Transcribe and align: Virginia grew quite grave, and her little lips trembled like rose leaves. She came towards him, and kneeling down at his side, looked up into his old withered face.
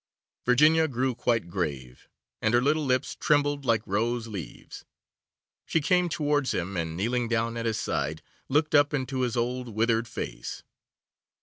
Virginia 0.47 0.87
grew 0.87 1.13
quite 1.13 1.47
grave, 1.47 2.09
and 2.41 2.55
her 2.55 2.59
little 2.63 2.83
lips 2.83 3.13
trembled 3.15 3.65
like 3.65 3.85
rose 3.85 4.25
leaves. 4.25 4.83
She 5.67 5.79
came 5.79 6.09
towards 6.09 6.55
him, 6.55 6.75
and 6.75 6.97
kneeling 6.97 7.27
down 7.27 7.55
at 7.55 7.67
his 7.67 7.77
side, 7.77 8.23
looked 8.49 8.73
up 8.73 8.95
into 8.95 9.21
his 9.21 9.37
old 9.37 9.69
withered 9.75 10.07
face. 10.07 10.63